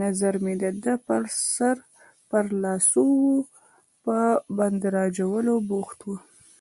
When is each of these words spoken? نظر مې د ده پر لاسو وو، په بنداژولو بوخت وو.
نظر 0.00 0.34
مې 0.44 0.54
د 0.62 0.64
ده 0.84 0.94
پر 2.30 2.44
لاسو 2.62 3.04
وو، 3.22 3.36
په 4.04 4.16
بنداژولو 4.56 5.54
بوخت 5.68 5.98
وو. 6.06 6.16